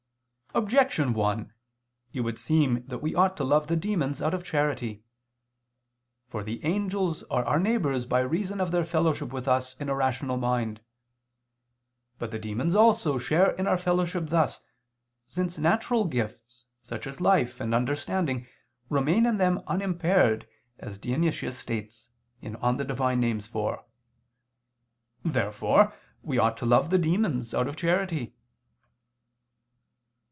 Objection 0.53 1.13
1: 1.13 1.53
It 2.11 2.19
would 2.19 2.37
seem 2.37 2.85
that 2.85 2.97
we 2.97 3.15
ought 3.15 3.37
to 3.37 3.43
love 3.45 3.67
the 3.67 3.75
demons 3.77 4.21
out 4.21 4.33
of 4.33 4.43
charity. 4.43 5.01
For 6.27 6.43
the 6.43 6.61
angels 6.65 7.23
are 7.31 7.45
our 7.45 7.57
neighbors 7.57 8.05
by 8.05 8.19
reason 8.19 8.59
of 8.59 8.71
their 8.71 8.83
fellowship 8.83 9.31
with 9.31 9.47
us 9.47 9.77
in 9.77 9.87
a 9.87 9.95
rational 9.95 10.35
mind. 10.35 10.81
But 12.19 12.31
the 12.31 12.37
demons 12.37 12.75
also 12.75 13.17
share 13.17 13.51
in 13.51 13.65
our 13.65 13.77
fellowship 13.77 14.27
thus, 14.27 14.59
since 15.25 15.57
natural 15.57 16.03
gifts, 16.03 16.65
such 16.81 17.07
as 17.07 17.21
life 17.21 17.61
and 17.61 17.73
understanding, 17.73 18.45
remain 18.89 19.25
in 19.25 19.37
them 19.37 19.63
unimpaired, 19.67 20.49
as 20.79 20.97
Dionysius 20.99 21.57
states 21.57 22.09
(Div. 22.43 22.61
Nom. 22.61 22.77
iv). 22.81 23.53
Therefore 25.23 25.93
we 26.21 26.37
ought 26.37 26.57
to 26.57 26.65
love 26.65 26.89
the 26.89 26.97
demons 26.97 27.53
out 27.53 27.69
of 27.69 27.77
charity. 27.77 28.35